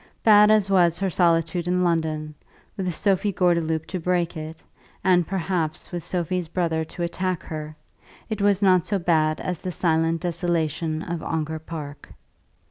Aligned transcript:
Bad 0.23 0.49
as 0.49 0.67
was 0.67 0.97
her 0.97 1.11
solitude 1.11 1.67
in 1.67 1.83
London, 1.83 2.33
with 2.75 2.91
Sophie 2.91 3.31
Gordeloup 3.31 3.85
to 3.85 3.99
break 3.99 4.35
it, 4.35 4.63
and 5.03 5.27
perhaps 5.27 5.91
with 5.91 6.03
Sophie's 6.03 6.47
brother 6.47 6.83
to 6.85 7.03
attack 7.03 7.43
her, 7.43 7.75
it 8.27 8.41
was 8.41 8.63
not 8.63 8.83
so 8.83 8.97
bad 8.97 9.39
as 9.39 9.59
the 9.59 9.71
silent 9.71 10.21
desolation 10.21 11.03
of 11.03 11.21
Ongar 11.21 11.59
Park. 11.59 12.09